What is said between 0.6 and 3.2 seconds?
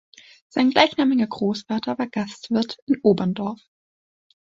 gleichnamiger Großvater war Gastwirt in